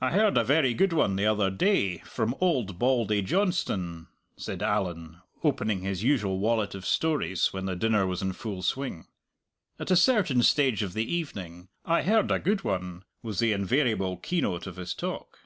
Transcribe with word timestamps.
"I 0.00 0.10
heard 0.10 0.36
a 0.36 0.42
very 0.42 0.74
good 0.74 0.92
one 0.92 1.14
the 1.14 1.26
other 1.26 1.48
day 1.48 1.98
from 1.98 2.34
old 2.40 2.76
Bauldy 2.76 3.22
Johnston," 3.22 4.08
said 4.36 4.64
Allan, 4.64 5.20
opening 5.44 5.82
his 5.82 6.02
usual 6.02 6.40
wallet 6.40 6.74
of 6.74 6.84
stories 6.84 7.52
when 7.52 7.64
the 7.66 7.76
dinner 7.76 8.04
was 8.04 8.20
in 8.20 8.32
full 8.32 8.62
swing. 8.64 9.06
At 9.78 9.92
a 9.92 9.96
certain 9.96 10.42
stage 10.42 10.82
of 10.82 10.92
the 10.92 11.04
evening 11.08 11.68
"I 11.84 12.02
heard 12.02 12.32
a 12.32 12.40
good 12.40 12.64
one" 12.64 13.04
was 13.22 13.38
the 13.38 13.52
invariable 13.52 14.16
keynote 14.16 14.66
of 14.66 14.74
his 14.74 14.92
talk. 14.92 15.38